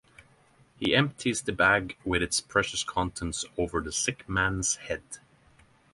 He 0.77 0.95
empties 0.95 1.43
the 1.43 1.51
bag 1.51 1.95
with 2.03 2.23
its 2.23 2.41
precious 2.41 2.83
contents 2.83 3.45
over 3.55 3.81
the 3.81 3.91
sick 3.91 4.27
man's 4.27 4.77
head. 4.77 5.03